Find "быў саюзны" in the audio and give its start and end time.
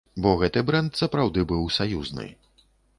1.55-2.27